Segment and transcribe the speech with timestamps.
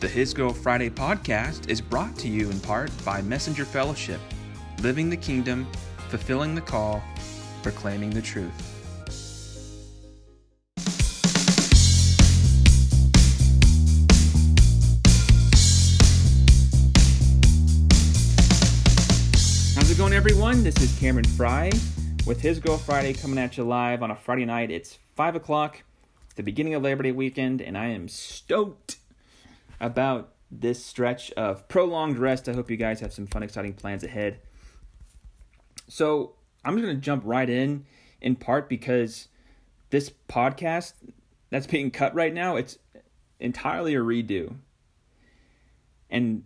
[0.00, 4.18] The His Girl Friday podcast is brought to you in part by Messenger Fellowship,
[4.80, 5.66] living the kingdom,
[6.08, 7.02] fulfilling the call,
[7.62, 8.50] proclaiming the truth.
[19.74, 20.64] How's it going, everyone?
[20.64, 21.70] This is Cameron Fry
[22.26, 24.70] with His Girl Friday coming at you live on a Friday night.
[24.70, 25.82] It's 5 o'clock,
[26.36, 28.96] the beginning of Labor Day weekend, and I am stoked
[29.80, 32.48] about this stretch of prolonged rest.
[32.48, 34.40] I hope you guys have some fun, exciting plans ahead.
[35.88, 37.86] So, I'm just going to jump right in,
[38.20, 39.28] in part because
[39.90, 40.92] this podcast
[41.50, 42.78] that's being cut right now, it's
[43.38, 44.56] entirely a redo.
[46.10, 46.44] And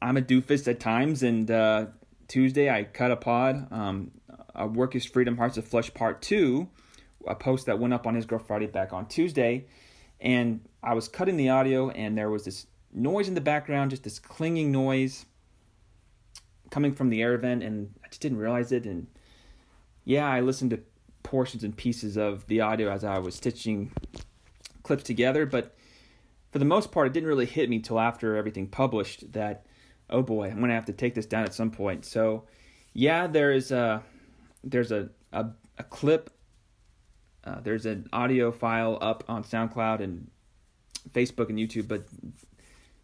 [0.00, 1.86] I'm a doofus at times, and uh,
[2.26, 3.70] Tuesday I cut a pod.
[3.72, 4.12] Um,
[4.54, 6.68] a Work is Freedom, Hearts of Flesh Part 2,
[7.26, 9.66] a post that went up on His Girl Friday back on Tuesday
[10.20, 14.04] and I was cutting the audio, and there was this noise in the background, just
[14.04, 15.26] this clinging noise
[16.70, 18.84] coming from the air vent, and I just didn't realize it.
[18.84, 19.06] And
[20.04, 20.80] yeah, I listened to
[21.22, 23.92] portions and pieces of the audio as I was stitching
[24.82, 25.76] clips together, but
[26.50, 29.66] for the most part, it didn't really hit me till after everything published that,
[30.08, 32.04] oh boy, I'm gonna have to take this down at some point.
[32.04, 32.44] So,
[32.94, 34.02] yeah, there is a
[34.64, 36.30] there's a a, a clip
[37.44, 40.30] uh, there's an audio file up on SoundCloud and
[41.12, 42.02] Facebook and YouTube, but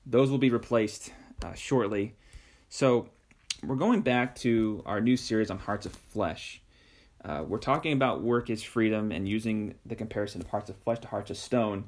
[0.04, 1.12] those will be replaced
[1.44, 2.14] uh, shortly.
[2.68, 3.08] So
[3.62, 6.60] we're going back to our new series on Hearts of Flesh.
[7.24, 10.98] Uh, we're talking about work is freedom and using the comparison of hearts of flesh
[10.98, 11.84] to hearts of stone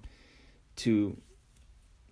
[0.76, 1.16] to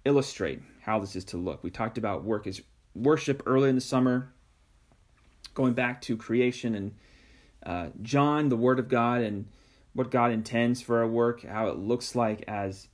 [0.04, 1.64] illustrate how this is to look.
[1.64, 2.60] We talked about work is
[2.94, 4.32] worship early in the summer,
[5.54, 6.94] going back to creation and
[7.64, 9.46] uh, John, the Word of God, and
[9.94, 12.88] what God intends for our work, how it looks like as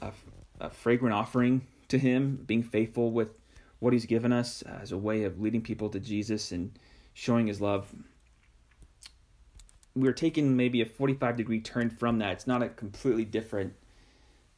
[0.00, 0.12] a,
[0.60, 3.34] a, fragrant offering to Him, being faithful with
[3.78, 6.72] what He's given us as a way of leading people to Jesus and
[7.12, 7.94] showing His love.
[9.94, 12.32] We're taking maybe a 45 degree turn from that.
[12.32, 13.74] It's not a completely different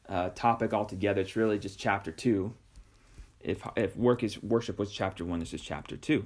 [0.07, 1.21] uh, topic altogether.
[1.21, 2.53] It's really just chapter two.
[3.41, 6.25] If if work is worship was chapter one, this is chapter two.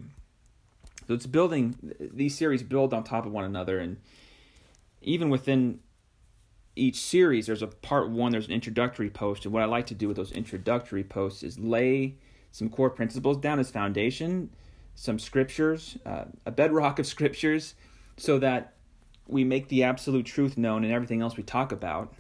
[1.08, 1.76] So it's building.
[2.00, 3.98] These series build on top of one another, and
[5.02, 5.80] even within
[6.76, 9.46] each series, there's a part one, there's an introductory post.
[9.46, 12.16] And what I like to do with those introductory posts is lay
[12.52, 14.50] some core principles down as foundation,
[14.96, 17.76] some scriptures, uh, a bedrock of scriptures,
[18.18, 18.74] so that
[19.28, 22.14] we make the absolute truth known and everything else we talk about,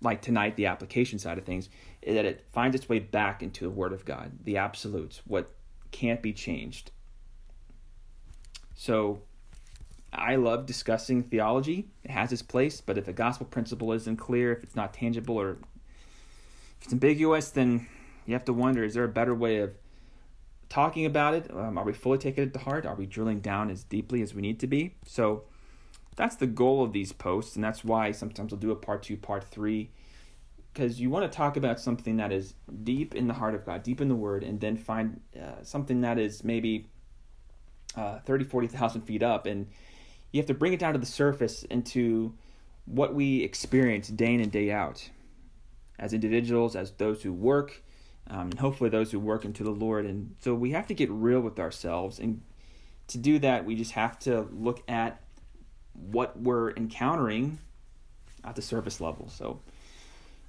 [0.00, 1.68] like tonight, the application side of things,
[2.06, 5.50] that it finds its way back into the Word of God, the absolutes, what
[5.90, 6.90] can't be changed.
[8.74, 9.22] So
[10.14, 11.88] I love discussing theology.
[12.02, 15.40] It has its place, but if a gospel principle isn't clear, if it's not tangible,
[15.40, 15.56] or if
[16.82, 17.86] it's ambiguous, then
[18.26, 19.74] you have to wonder is there a better way of
[20.68, 21.50] talking about it?
[21.50, 22.86] Um, are we fully taking it to heart?
[22.86, 24.94] Are we drilling down as deeply as we need to be?
[25.06, 25.44] So
[26.16, 29.16] that's the goal of these posts, and that's why sometimes I'll do a part two,
[29.16, 29.90] part three,
[30.72, 33.82] because you want to talk about something that is deep in the heart of God,
[33.82, 36.88] deep in the Word, and then find uh, something that is maybe
[37.96, 39.68] uh, 30, 40,000 feet up and
[40.34, 42.34] you have to bring it down to the surface into
[42.86, 45.08] what we experience day in and day out
[45.96, 47.84] as individuals, as those who work,
[48.28, 50.04] um, and hopefully those who work into the Lord.
[50.04, 52.18] And so we have to get real with ourselves.
[52.18, 52.42] And
[53.06, 55.22] to do that, we just have to look at
[55.92, 57.60] what we're encountering
[58.42, 59.28] at the surface level.
[59.28, 59.60] So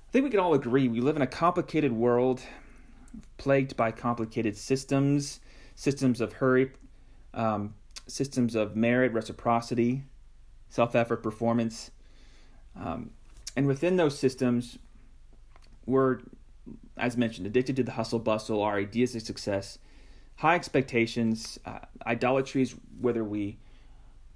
[0.09, 2.41] I think we can all agree we live in a complicated world
[3.37, 5.41] plagued by complicated systems,
[5.75, 6.71] systems of hurry,
[7.35, 7.75] um,
[8.07, 10.03] systems of merit, reciprocity,
[10.69, 11.91] self effort, performance.
[12.75, 13.11] Um,
[13.55, 14.77] and within those systems,
[15.85, 16.19] we're,
[16.97, 19.79] as mentioned, addicted to the hustle bustle, our ideas of success,
[20.35, 23.57] high expectations, uh, idolatries, whether we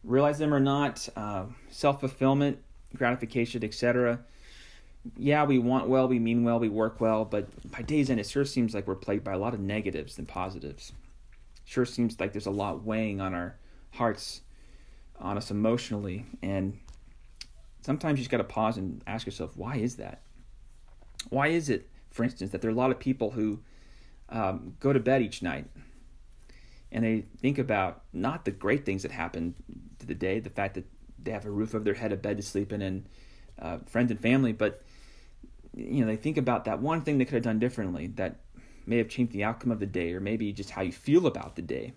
[0.04, 2.60] realize them or not, uh, self fulfillment,
[2.96, 4.20] gratification, etc.
[5.18, 8.28] Yeah, we want well, we mean well, we work well, but by day's end, it
[8.28, 10.94] sure seems like we're plagued by a lot of negatives than positives
[11.70, 13.56] sure seems like there's a lot weighing on our
[13.92, 14.42] hearts,
[15.20, 16.26] on us emotionally.
[16.42, 16.80] And
[17.82, 20.24] sometimes you just got to pause and ask yourself, why is that?
[21.30, 23.60] Why is it, for instance, that there are a lot of people who
[24.30, 25.68] um, go to bed each night
[26.92, 29.54] and they think about not the great things that happen
[30.00, 30.86] to the day, the fact that
[31.22, 33.06] they have a roof over their head, a bed to sleep in, and
[33.62, 34.82] uh, friends and family, but
[35.76, 38.38] you know they think about that one thing they could have done differently that
[38.90, 41.56] may have changed the outcome of the day or maybe just how you feel about
[41.56, 41.94] the day.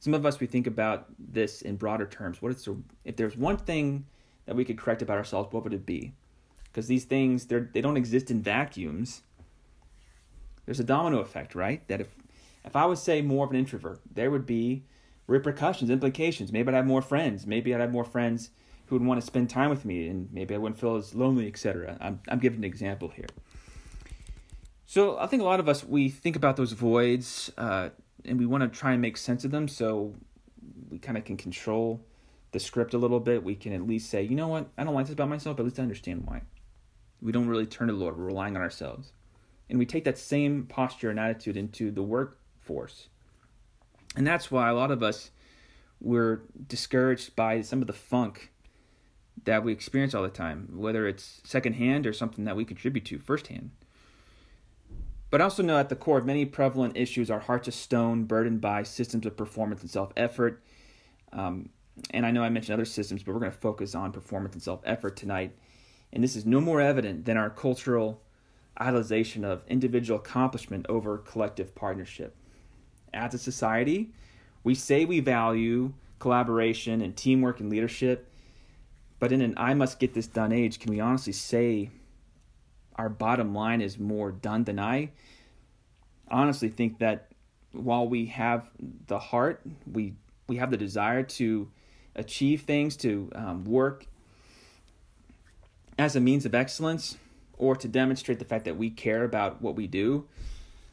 [0.00, 2.42] Some of us, we think about this in broader terms.
[2.42, 4.06] What is the, if there's one thing
[4.46, 6.12] that we could correct about ourselves, what would it be?
[6.64, 9.22] Because these things, they're, they don't exist in vacuums.
[10.66, 11.86] there's a domino effect, right?
[11.88, 12.08] That if
[12.64, 14.84] if I was say more of an introvert, there would be
[15.26, 16.50] repercussions, implications.
[16.52, 17.46] Maybe I'd have more friends.
[17.46, 18.50] Maybe I'd have more friends
[18.86, 21.46] who would want to spend time with me, and maybe I wouldn't feel as lonely,
[21.46, 21.96] etc.
[22.00, 23.26] I'm I'm giving an example here.
[24.94, 27.88] So I think a lot of us we think about those voids, uh,
[28.24, 30.14] and we want to try and make sense of them, so
[30.88, 32.00] we kind of can control
[32.52, 33.42] the script a little bit.
[33.42, 35.64] We can at least say, you know what, I don't like this about myself, but
[35.64, 36.42] at least I understand why.
[37.20, 39.10] We don't really turn to the Lord; we're relying on ourselves,
[39.68, 43.08] and we take that same posture and attitude into the workforce,
[44.14, 45.32] and that's why a lot of us
[46.00, 48.52] we're discouraged by some of the funk
[49.44, 53.18] that we experience all the time, whether it's secondhand or something that we contribute to
[53.18, 53.72] firsthand.
[55.30, 58.24] But I also know at the core of many prevalent issues are hearts of stone,
[58.24, 60.62] burdened by systems of performance and self effort.
[61.32, 61.70] Um,
[62.10, 64.62] and I know I mentioned other systems, but we're going to focus on performance and
[64.62, 65.56] self effort tonight.
[66.12, 68.20] And this is no more evident than our cultural
[68.80, 72.36] idolization of individual accomplishment over collective partnership.
[73.12, 74.12] As a society,
[74.62, 78.30] we say we value collaboration and teamwork and leadership,
[79.18, 81.90] but in an I must get this done age, can we honestly say
[82.96, 85.10] our bottom line is more done than I?
[86.30, 87.28] Honestly, think that
[87.72, 88.70] while we have
[89.06, 89.60] the heart,
[89.90, 90.14] we
[90.48, 91.70] we have the desire to
[92.14, 94.06] achieve things, to um, work
[95.98, 97.16] as a means of excellence,
[97.56, 100.26] or to demonstrate the fact that we care about what we do.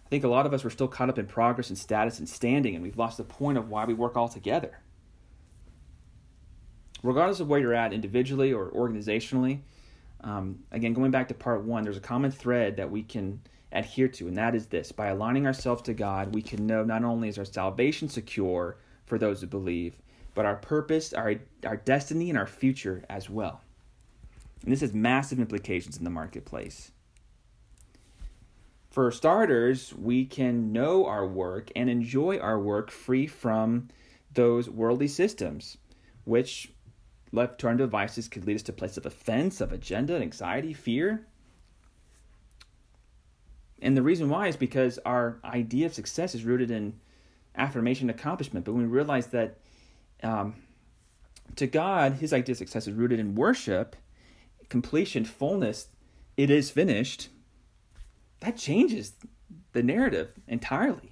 [0.05, 2.27] I think a lot of us were still caught up in progress and status and
[2.27, 4.79] standing, and we've lost the point of why we work all together
[7.03, 9.59] regardless of where you're at individually or organizationally.
[10.23, 13.41] Um, again, going back to part one, there's a common thread that we can
[13.71, 17.03] adhere to, and that is this by aligning ourselves to God, we can know not
[17.03, 19.97] only is our salvation secure for those who believe,
[20.35, 21.35] but our purpose, our,
[21.65, 23.61] our destiny, and our future as well.
[24.63, 26.91] And this has massive implications in the marketplace.
[28.91, 33.87] For starters, we can know our work and enjoy our work free from
[34.33, 35.77] those worldly systems,
[36.25, 36.71] which
[37.31, 41.27] Left our devices could lead us to places of offense, of agenda, anxiety, fear.
[43.81, 46.99] And the reason why is because our idea of success is rooted in
[47.55, 48.65] affirmation and accomplishment.
[48.65, 49.57] But when we realize that
[50.23, 50.55] um,
[51.55, 53.95] to God, his idea of success is rooted in worship,
[54.69, 55.87] completion, fullness,
[56.37, 57.29] it is finished,
[58.41, 59.13] that changes
[59.73, 61.10] the narrative entirely.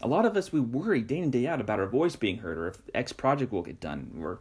[0.00, 2.56] A lot of us, we worry day in, day out about our voice being heard
[2.56, 4.18] or if X project will get done.
[4.20, 4.40] Or,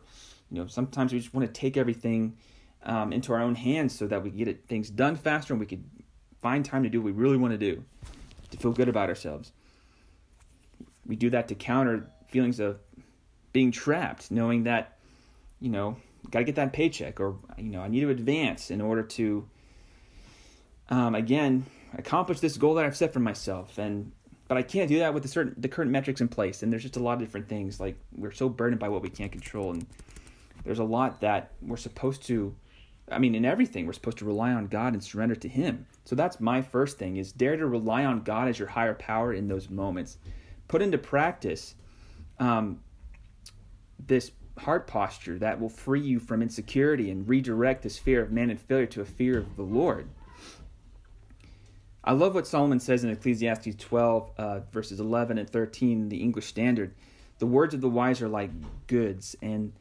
[0.50, 2.38] you know, sometimes we just want to take everything
[2.84, 5.66] um, into our own hands so that we get it, things done faster and we
[5.66, 5.84] can
[6.42, 7.84] find time to do what we really want to do,
[8.52, 9.52] to feel good about ourselves.
[11.06, 12.80] We do that to counter feelings of
[13.52, 14.98] being trapped, knowing that,
[15.60, 15.98] you know,
[16.30, 19.50] got to get that paycheck or, you know, I need to advance in order to,
[20.90, 21.66] um, again,
[21.98, 23.78] accomplish this goal that I've set for myself.
[23.78, 24.12] And
[24.50, 26.64] but I can't do that with the certain the current metrics in place.
[26.64, 27.80] And there's just a lot of different things.
[27.80, 29.86] Like we're so burdened by what we can't control, and
[30.66, 32.54] there's a lot that we're supposed to.
[33.12, 35.86] I mean, in everything, we're supposed to rely on God and surrender to Him.
[36.04, 39.32] So that's my first thing: is dare to rely on God as your higher power
[39.34, 40.18] in those moments.
[40.68, 41.76] Put into practice
[42.40, 42.80] um,
[44.04, 48.50] this heart posture that will free you from insecurity and redirect this fear of man
[48.50, 50.10] and failure to a fear of the Lord.
[52.10, 56.48] I love what Solomon says in Ecclesiastes 12, uh, verses 11 and 13, the English
[56.48, 56.96] Standard.
[57.38, 58.50] The words of the wise are like
[58.88, 59.74] goods, and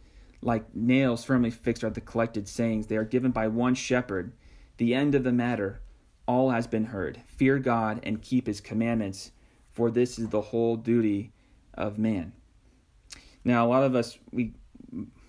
[0.42, 2.86] like nails firmly fixed are the collected sayings.
[2.86, 4.34] They are given by one shepherd.
[4.76, 5.80] The end of the matter,
[6.26, 7.22] all has been heard.
[7.28, 9.32] Fear God and keep his commandments,
[9.72, 11.32] for this is the whole duty
[11.72, 12.34] of man.
[13.42, 14.52] Now, a lot of us, we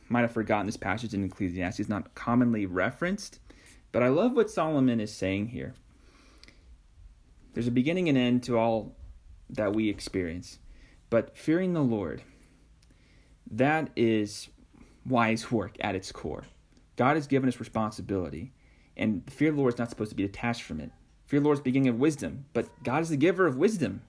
[0.10, 3.40] might have forgotten this passage in Ecclesiastes, not commonly referenced,
[3.94, 5.76] but I love what Solomon is saying here.
[7.54, 8.96] There's a beginning and end to all
[9.50, 10.60] that we experience.
[11.10, 12.22] But fearing the Lord,
[13.52, 14.50] that is
[15.06, 16.44] wise work at its core.
[16.96, 18.54] God has given us responsibility,
[18.96, 20.92] and fear of the Lord is not supposed to be detached from it.
[21.26, 23.58] Fear of the Lord is the beginning of wisdom, but God is the giver of
[23.58, 24.02] wisdom.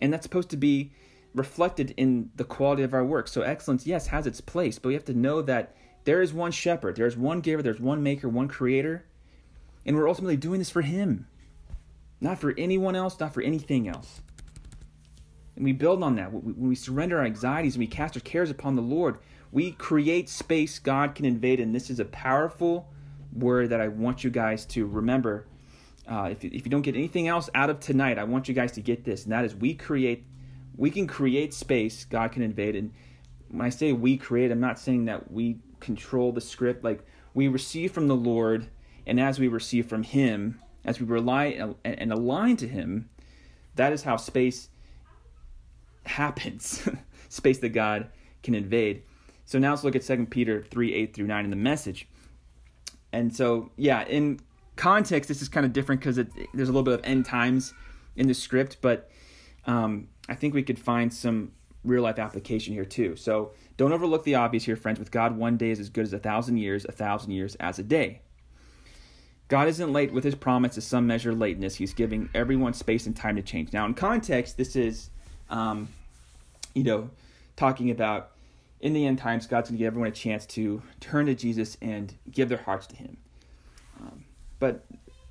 [0.00, 0.92] And that's supposed to be
[1.34, 3.28] reflected in the quality of our work.
[3.28, 6.52] So excellence, yes, has its place, but we have to know that there is one
[6.52, 9.06] shepherd, there is one giver, there's one maker, one creator,
[9.84, 11.26] and we're ultimately doing this for him
[12.20, 14.20] not for anyone else, not for anything else.
[15.54, 16.32] And we build on that.
[16.32, 19.18] When we surrender our anxieties and we cast our cares upon the Lord,
[19.52, 21.60] we create space God can invade.
[21.60, 22.88] And this is a powerful
[23.32, 25.46] word that I want you guys to remember.
[26.06, 28.72] Uh, if, if you don't get anything else out of tonight, I want you guys
[28.72, 29.24] to get this.
[29.24, 30.24] And that is we create,
[30.76, 32.76] we can create space God can invade.
[32.76, 32.92] And
[33.48, 36.84] when I say we create, I'm not saying that we control the script.
[36.84, 37.04] Like
[37.34, 38.68] we receive from the Lord,
[39.06, 43.10] and as we receive from Him, As we rely and align to Him,
[43.74, 44.70] that is how space
[46.04, 46.88] happens,
[47.28, 48.08] space that God
[48.42, 49.02] can invade.
[49.44, 52.08] So now let's look at 2 Peter 3 8 through 9 in the message.
[53.12, 54.40] And so, yeah, in
[54.76, 57.74] context, this is kind of different because there's a little bit of end times
[58.14, 59.10] in the script, but
[59.66, 61.52] um, I think we could find some
[61.84, 63.16] real life application here too.
[63.16, 64.98] So don't overlook the obvious here, friends.
[64.98, 67.78] With God, one day is as good as a thousand years, a thousand years as
[67.78, 68.22] a day.
[69.48, 71.76] God isn't late with his promise of some measure of lateness.
[71.76, 73.72] He's giving everyone space and time to change.
[73.72, 75.10] Now, in context, this is,
[75.50, 75.88] um,
[76.74, 77.10] you know,
[77.56, 78.32] talking about
[78.80, 81.76] in the end times, God's going to give everyone a chance to turn to Jesus
[81.80, 83.16] and give their hearts to Him.
[84.00, 84.24] Um,
[84.58, 84.84] but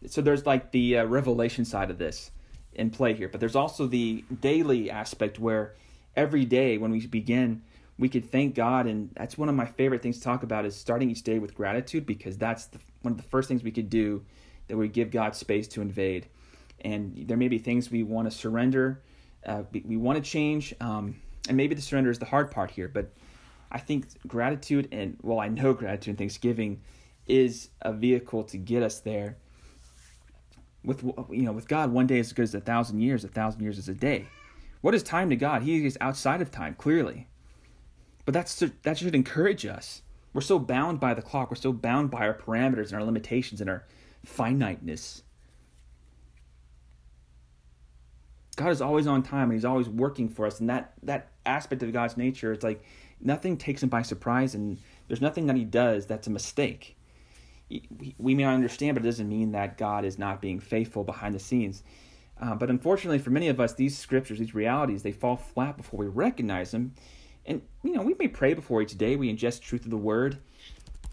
[0.07, 2.31] so there's like the uh, revelation side of this
[2.73, 5.73] in play here, but there's also the daily aspect where
[6.15, 7.61] every day when we begin,
[7.97, 10.75] we could thank God, and that's one of my favorite things to talk about is
[10.75, 13.89] starting each day with gratitude because that's the, one of the first things we could
[13.89, 14.23] do
[14.67, 16.27] that would give God space to invade.
[16.81, 19.01] And there may be things we want to surrender,
[19.45, 21.15] uh, we, we want to change, um,
[21.47, 23.11] and maybe the surrender is the hard part here, but
[23.71, 26.81] I think gratitude and well, I know gratitude and thanksgiving
[27.27, 29.37] is a vehicle to get us there.
[30.83, 33.23] With you know, with God, one day is as good as a thousand years.
[33.23, 34.27] A thousand years is a day.
[34.81, 35.63] What is time to God?
[35.63, 37.27] He is outside of time, clearly.
[38.25, 40.01] But that's that should encourage us.
[40.33, 41.49] We're so bound by the clock.
[41.49, 43.85] We're so bound by our parameters and our limitations and our
[44.25, 45.23] finiteness.
[48.55, 50.59] God is always on time and He's always working for us.
[50.59, 52.83] And that that aspect of God's nature, it's like
[53.21, 56.97] nothing takes Him by surprise, and there's nothing that He does that's a mistake
[57.69, 61.33] we may not understand, but it doesn't mean that God is not being faithful behind
[61.33, 61.83] the scenes.
[62.39, 65.99] Uh, but unfortunately, for many of us, these scriptures, these realities, they fall flat before
[65.99, 66.93] we recognize them.
[67.45, 70.39] And, you know, we may pray before each day, we ingest truth of the word,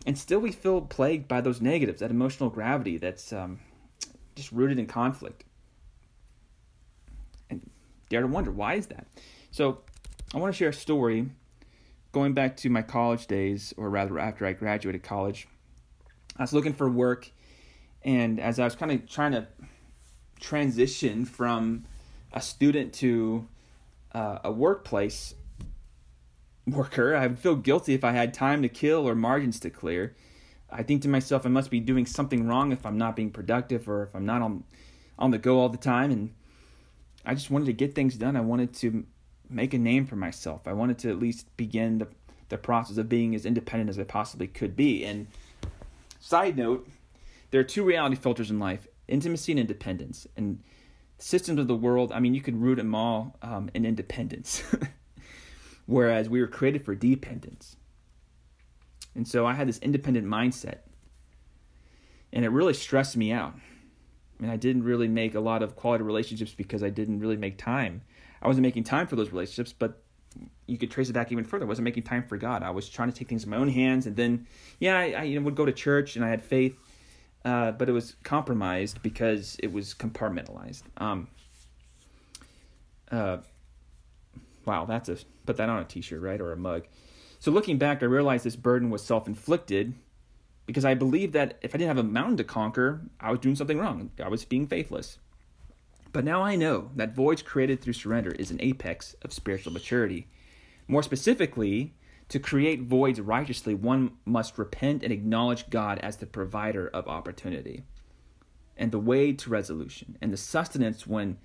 [0.06, 3.60] and still we feel plagued by those negatives, that emotional gravity that's um,
[4.34, 5.44] just rooted in conflict.
[7.50, 7.70] And
[8.08, 9.06] dare to wonder, why is that?
[9.50, 9.80] So
[10.34, 11.28] I want to share a story
[12.12, 15.48] going back to my college days, or rather after I graduated college.
[16.36, 17.30] I was looking for work,
[18.02, 19.46] and as I was kind of trying to
[20.40, 21.84] transition from
[22.32, 23.46] a student to
[24.12, 25.34] uh, a workplace
[26.66, 30.14] worker, I would feel guilty if I had time to kill or margins to clear.
[30.70, 33.88] I think to myself, I must be doing something wrong if I'm not being productive
[33.88, 34.64] or if I'm not on
[35.18, 36.10] on the go all the time.
[36.10, 36.34] And
[37.24, 38.36] I just wanted to get things done.
[38.36, 39.04] I wanted to
[39.50, 40.66] make a name for myself.
[40.66, 42.08] I wanted to at least begin the
[42.48, 45.04] the process of being as independent as I possibly could be.
[45.04, 45.26] And
[46.22, 46.88] Side note,
[47.50, 50.24] there are two reality filters in life intimacy and independence.
[50.36, 50.62] And
[51.18, 54.62] systems of the world, I mean, you could root them all um, in independence,
[55.92, 57.76] whereas we were created for dependence.
[59.14, 60.78] And so I had this independent mindset,
[62.32, 63.54] and it really stressed me out.
[63.54, 67.36] I mean, I didn't really make a lot of quality relationships because I didn't really
[67.36, 68.00] make time.
[68.40, 70.02] I wasn't making time for those relationships, but
[70.66, 71.66] you could trace it back even further.
[71.66, 72.62] I wasn't making time for God.
[72.62, 74.46] I was trying to take things in my own hands, and then,
[74.80, 76.78] yeah, I, I you know, would go to church and I had faith,
[77.44, 80.84] uh, but it was compromised because it was compartmentalized.
[80.96, 81.28] Um,
[83.10, 83.38] uh,
[84.64, 86.86] wow, that's a put that on a T-shirt, right, or a mug.
[87.38, 89.94] So looking back, I realized this burden was self-inflicted
[90.66, 93.56] because I believed that if I didn't have a mountain to conquer, I was doing
[93.56, 94.10] something wrong.
[94.22, 95.18] I was being faithless.
[96.12, 100.28] But now I know that voids created through surrender is an apex of spiritual maturity.
[100.86, 101.94] More specifically,
[102.28, 107.84] to create voids righteously, one must repent and acknowledge God as the provider of opportunity
[108.76, 111.38] and the way to resolution and the sustenance when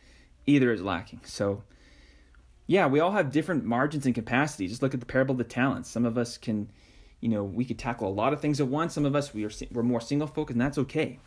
[0.45, 1.21] either is lacking.
[1.23, 1.63] So,
[2.67, 4.71] yeah, we all have different margins and capacities.
[4.71, 5.89] Just look at the parable of the talents.
[5.89, 6.69] Some of us can,
[7.21, 8.93] you know, we could tackle a lot of things at once.
[8.93, 11.19] Some of us we are we're more single focused, and that's okay.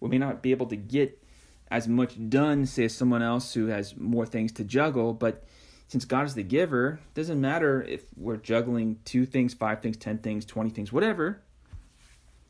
[0.00, 1.22] We may not be able to get
[1.70, 5.12] as much done, say, as someone else who has more things to juggle.
[5.12, 5.44] But
[5.88, 9.96] since God is the giver, it doesn't matter if we're juggling two things, five things,
[9.96, 11.42] ten things, twenty things, whatever.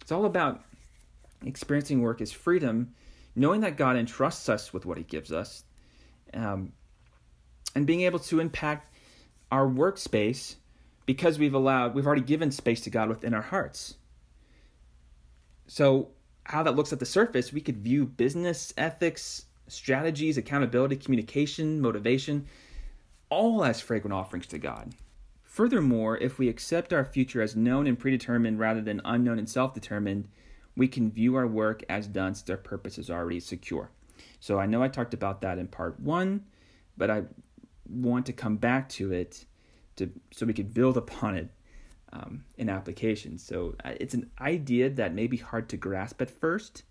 [0.00, 0.64] It's all about
[1.44, 2.94] experiencing work as freedom,
[3.34, 5.64] knowing that God entrusts us with what He gives us,
[6.32, 6.72] um,
[7.76, 8.92] and being able to impact
[9.52, 10.56] our workspace
[11.04, 13.96] because we've allowed, we've already given space to God within our hearts.
[15.66, 16.08] So
[16.44, 22.46] how that looks at the surface, we could view business ethics, strategies, accountability, communication, motivation,
[23.28, 24.94] all as fragrant offerings to God.
[25.42, 29.74] Furthermore, if we accept our future as known and predetermined rather than unknown and self
[29.74, 30.28] determined,
[30.76, 33.90] we can view our work as done since our purpose is already secure.
[34.40, 36.44] So I know I talked about that in part one,
[36.96, 37.24] but I
[37.88, 39.44] want to come back to it
[39.96, 41.48] to so we could build upon it
[42.12, 43.38] um, in application.
[43.38, 46.82] So uh, it's an idea that may be hard to grasp at first.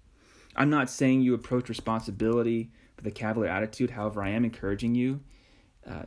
[0.56, 3.92] I'm not saying you approach responsibility with a cavalier attitude.
[3.92, 5.22] However, I am encouraging you
[5.90, 6.04] uh,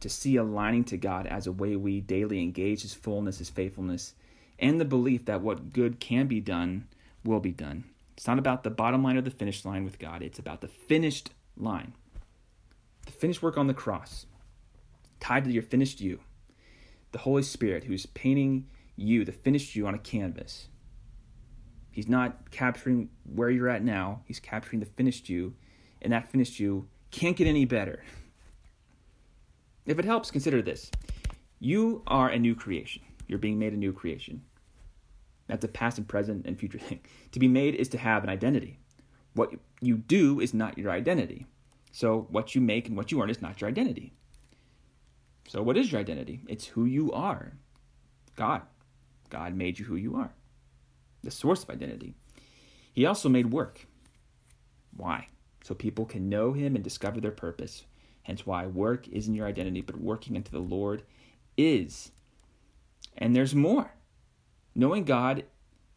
[0.00, 4.14] to see aligning to God as a way we daily engage His fullness, His faithfulness,
[4.58, 6.86] and the belief that what good can be done
[7.24, 7.84] will be done.
[8.16, 10.68] It's not about the bottom line or the finish line with God, it's about the
[10.68, 11.94] finished line.
[13.08, 14.26] The finished work on the cross,
[15.18, 16.20] tied to your finished you.
[17.12, 20.68] The Holy Spirit, who's painting you, the finished you, on a canvas.
[21.90, 25.54] He's not capturing where you're at now, he's capturing the finished you,
[26.02, 28.04] and that finished you can't get any better.
[29.86, 30.90] If it helps, consider this
[31.60, 33.00] you are a new creation.
[33.26, 34.42] You're being made a new creation.
[35.46, 37.00] That's a past and present and future thing.
[37.32, 38.80] To be made is to have an identity.
[39.32, 41.46] What you do is not your identity.
[41.98, 44.12] So what you make and what you earn is not your identity.
[45.48, 46.38] So what is your identity?
[46.46, 47.54] It's who you are.
[48.36, 48.62] God.
[49.30, 50.30] God made you who you are.
[51.24, 52.14] The source of identity.
[52.92, 53.84] He also made work.
[54.96, 55.26] Why?
[55.64, 57.82] So people can know him and discover their purpose.
[58.22, 61.02] Hence why work isn't your identity, but working unto the Lord
[61.56, 62.12] is.
[63.16, 63.90] And there's more.
[64.72, 65.42] Knowing God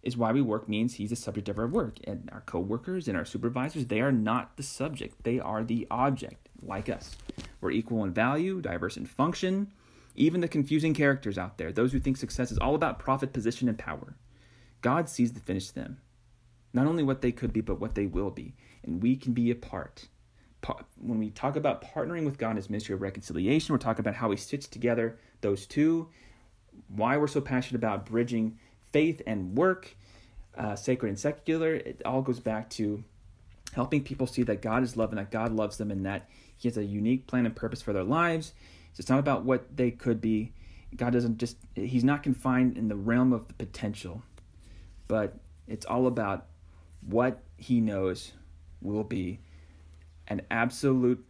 [0.03, 1.97] is why we work means he's the subject of our work.
[2.05, 5.23] And our coworkers and our supervisors, they are not the subject.
[5.23, 7.15] They are the object, like us.
[7.59, 9.71] We're equal in value, diverse in function.
[10.15, 13.69] Even the confusing characters out there, those who think success is all about profit, position,
[13.69, 14.15] and power.
[14.81, 16.01] God sees the finished them.
[16.73, 18.55] Not only what they could be, but what they will be.
[18.83, 20.07] And we can be a part.
[20.97, 24.15] When we talk about partnering with God in his ministry of reconciliation, we're talking about
[24.15, 26.09] how he stitches together those two,
[26.87, 28.57] why we're so passionate about bridging
[28.91, 29.95] faith and work,
[30.57, 31.75] uh, sacred and secular.
[31.75, 33.03] It all goes back to
[33.73, 36.67] helping people see that God is love and that God loves them and that He
[36.67, 38.53] has a unique plan and purpose for their lives.
[38.93, 40.53] So it's not about what they could be.
[40.95, 44.23] God doesn't just, He's not confined in the realm of the potential,
[45.07, 46.47] but it's all about
[47.01, 48.33] what He knows
[48.81, 49.39] will be
[50.27, 51.25] an absolute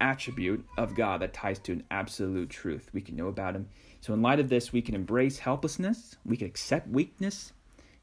[0.00, 2.90] attribute of God that ties to an absolute truth.
[2.92, 3.68] We can know about Him
[4.00, 7.52] so, in light of this, we can embrace helplessness, we can accept weakness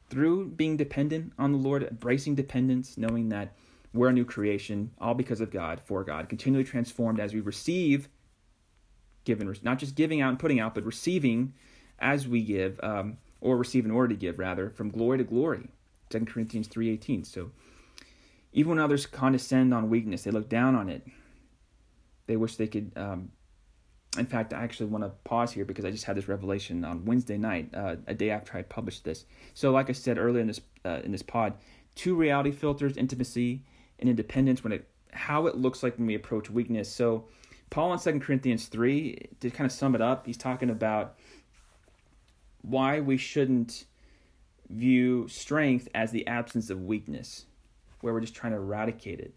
[0.08, 3.52] through being dependent on the Lord, embracing dependence, knowing that
[3.92, 8.08] we're a new creation, all because of God, for God, continually transformed as we receive,
[9.24, 11.52] given, not just giving out and putting out, but receiving
[11.98, 15.68] as we give, um, or receive in order to give, rather, from glory to glory.
[16.10, 17.26] 2 Corinthians 3.18.
[17.26, 17.50] So,
[18.52, 21.06] even when others condescend on weakness, they look down on it.
[22.28, 23.32] They wish they could um,
[24.16, 27.04] in fact, I actually want to pause here because I just had this revelation on
[27.04, 29.26] Wednesday night, uh, a day after I published this.
[29.54, 31.54] So, like I said earlier in this uh, in this pod,
[31.94, 33.64] two reality filters: intimacy
[33.98, 34.64] and independence.
[34.64, 36.90] When it how it looks like when we approach weakness.
[36.90, 37.26] So,
[37.70, 41.18] Paul in Second Corinthians three to kind of sum it up, he's talking about
[42.62, 43.84] why we shouldn't
[44.70, 47.44] view strength as the absence of weakness,
[48.00, 49.34] where we're just trying to eradicate it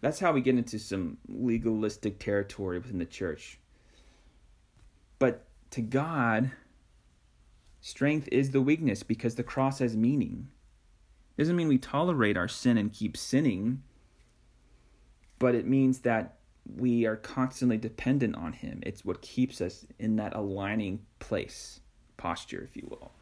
[0.00, 3.58] that's how we get into some legalistic territory within the church.
[5.18, 6.52] But to God,
[7.80, 10.48] strength is the weakness because the cross has meaning.
[11.36, 13.82] It doesn't mean we tolerate our sin and keep sinning,
[15.38, 16.36] but it means that
[16.76, 18.80] we are constantly dependent on Him.
[18.84, 21.80] It's what keeps us in that aligning place,
[22.16, 23.12] posture, if you will.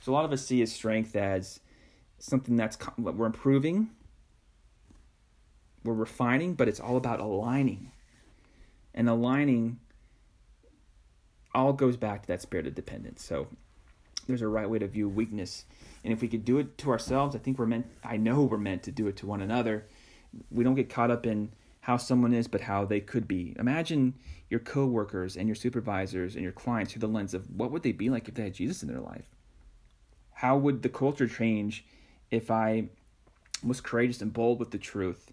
[0.00, 1.60] So a lot of us see His strength as
[2.18, 3.90] something that's we're improving,
[5.84, 7.92] we're refining, but it's all about aligning.
[8.94, 9.78] And aligning
[11.54, 13.24] all goes back to that spirit of dependence.
[13.24, 13.48] So
[14.26, 15.64] there's a right way to view weakness.
[16.04, 18.58] And if we could do it to ourselves, I think we're meant I know we're
[18.58, 19.86] meant to do it to one another.
[20.50, 23.54] We don't get caught up in how someone is, but how they could be.
[23.58, 24.14] Imagine
[24.48, 27.92] your coworkers and your supervisors and your clients through the lens of what would they
[27.92, 29.34] be like if they had Jesus in their life?
[30.34, 31.84] How would the culture change
[32.30, 32.88] if I
[33.64, 35.32] was courageous and bold with the truth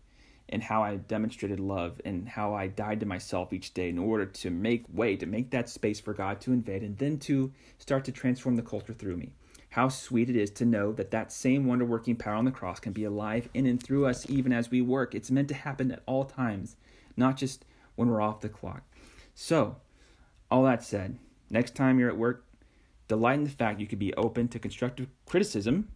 [0.49, 4.25] and how I demonstrated love and how I died to myself each day in order
[4.25, 8.03] to make way, to make that space for God to invade and then to start
[8.05, 9.31] to transform the culture through me.
[9.69, 12.79] How sweet it is to know that that same wonder working power on the cross
[12.79, 15.13] can be alive in and through us even as we work.
[15.13, 16.75] It's meant to happen at all times,
[17.15, 18.81] not just when we're off the clock.
[19.35, 19.75] So,
[20.49, 21.19] all that said,
[21.51, 22.45] next time you're at work,
[23.07, 25.89] delight in the fact you could be open to constructive criticism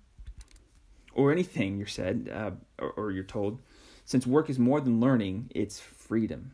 [1.16, 3.60] or anything you're said uh, or, or you're told
[4.06, 6.52] since work is more than learning, it's freedom.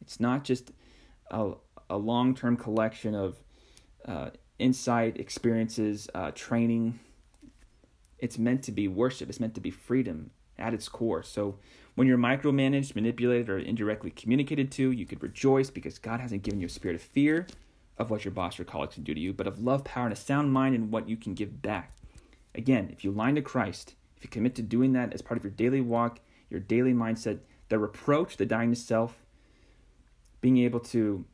[0.00, 0.72] It's not just
[1.30, 1.52] a,
[1.88, 3.36] a long term collection of
[4.06, 6.98] uh, insight, experiences, uh, training.
[8.18, 11.22] It's meant to be worship, it's meant to be freedom at its core.
[11.22, 11.58] So
[11.94, 16.60] when you're micromanaged, manipulated, or indirectly communicated to, you could rejoice because God hasn't given
[16.60, 17.46] you a spirit of fear
[17.98, 20.12] of what your boss or colleagues can do to you, but of love, power, and
[20.12, 21.96] a sound mind in what you can give back.
[22.54, 25.44] Again, if you align to Christ, if you commit to doing that as part of
[25.44, 26.20] your daily walk,
[26.52, 29.16] your daily mindset, the reproach, the dying to self,
[30.40, 31.24] being able to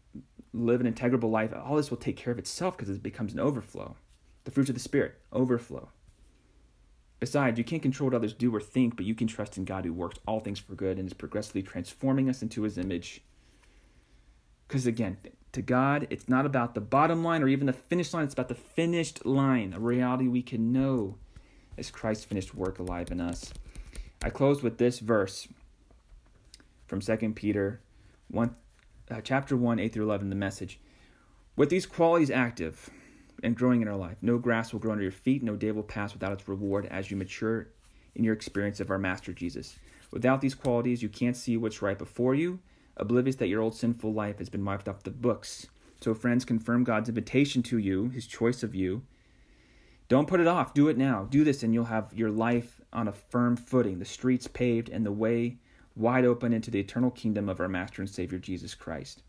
[0.55, 3.41] live an integrable life, all this will take care of itself because it becomes an
[3.41, 3.97] overflow.
[4.45, 5.91] The fruits of the Spirit, overflow.
[7.21, 9.85] Besides, you can't control what others do or think, but you can trust in God
[9.85, 13.23] who works all things for good and is progressively transforming us into his image.
[14.69, 15.17] Because again,
[15.53, 18.49] to God, it's not about the bottom line or even the finish line, it's about
[18.49, 21.17] the finished line, a reality we can know
[21.77, 23.53] as Christ's finished work alive in us.
[24.23, 25.49] I close with this verse
[26.87, 27.81] from 2 Peter
[28.31, 28.55] 1,
[29.11, 30.81] uh, chapter 1, 8 through 11, the message.
[31.57, 32.91] With these qualities active,
[33.43, 34.17] and growing in our life.
[34.23, 37.11] No grass will grow under your feet, no day will pass without its reward as
[37.11, 37.69] you mature
[38.15, 39.77] in your experience of our Master Jesus.
[40.11, 42.59] Without these qualities, you can't see what's right before you,
[42.97, 45.67] oblivious that your old sinful life has been wiped off the books.
[46.01, 49.03] So, friends, confirm God's invitation to you, his choice of you.
[50.09, 50.73] Don't put it off.
[50.73, 51.27] Do it now.
[51.29, 55.05] Do this, and you'll have your life on a firm footing, the streets paved, and
[55.05, 55.59] the way
[55.95, 59.23] wide open into the eternal kingdom of our Master and Savior Jesus Christ.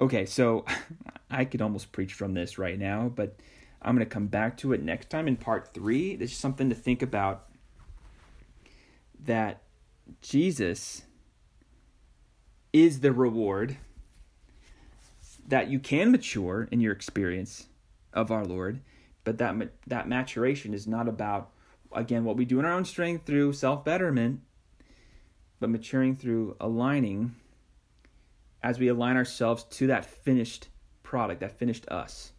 [0.00, 0.64] Okay, so
[1.30, 3.36] I could almost preach from this right now, but
[3.82, 6.16] I'm going to come back to it next time in part three.
[6.16, 7.46] There's something to think about
[9.24, 9.62] that
[10.22, 11.02] Jesus
[12.72, 13.76] is the reward
[15.46, 17.66] that you can mature in your experience
[18.12, 18.80] of our Lord,
[19.24, 21.50] but that that maturation is not about
[21.92, 24.40] again what we do in our own strength through self-betterment,
[25.58, 27.34] but maturing through aligning
[28.62, 30.68] as we align ourselves to that finished
[31.02, 32.32] product, that finished us.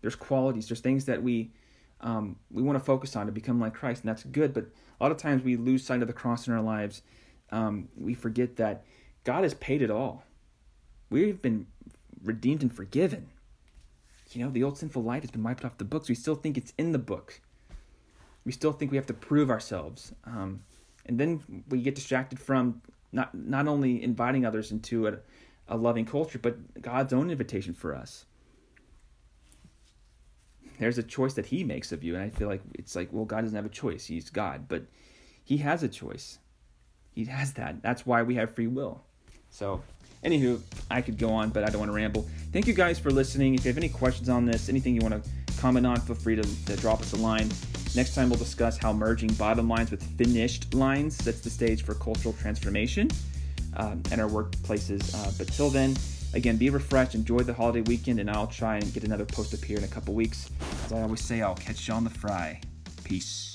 [0.00, 1.52] There's qualities, there's things that we
[2.02, 4.54] um, we want to focus on to become like Christ, and that's good.
[4.54, 7.02] But a lot of times we lose sight of the cross in our lives.
[7.50, 8.84] Um, we forget that
[9.24, 10.24] God has paid it all.
[11.10, 11.66] We've been
[12.24, 13.28] redeemed and forgiven.
[14.32, 16.08] You know, the old sinful life has been wiped off the books.
[16.08, 17.40] We still think it's in the book.
[18.44, 20.12] We still think we have to prove ourselves.
[20.24, 20.62] Um,
[21.06, 25.18] and then we get distracted from not not only inviting others into a,
[25.68, 28.24] a loving culture, but God's own invitation for us.
[30.78, 33.24] There's a choice that He makes of you, and I feel like it's like, well,
[33.24, 34.06] God doesn't have a choice.
[34.06, 34.84] He's God, but
[35.44, 36.38] He has a choice.
[37.12, 37.82] He has that.
[37.82, 39.02] That's why we have free will.
[39.50, 39.82] So,
[40.24, 42.26] anywho, I could go on, but I don't want to ramble.
[42.52, 43.54] Thank you guys for listening.
[43.54, 46.36] If you have any questions on this, anything you want to comment on, feel free
[46.36, 47.50] to, to drop us a line.
[47.94, 51.94] Next time, we'll discuss how merging bottom lines with finished lines sets the stage for
[51.94, 53.10] cultural transformation
[53.76, 55.14] um, and our workplaces.
[55.14, 55.96] Uh, but till then,
[56.32, 59.64] again, be refreshed, enjoy the holiday weekend, and I'll try and get another post up
[59.64, 60.50] here in a couple weeks.
[60.86, 62.60] As I always say, I'll catch you on the fry.
[63.02, 63.49] Peace.